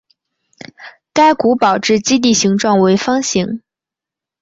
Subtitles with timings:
[1.13, 3.61] 该古堡之基地形状为方形。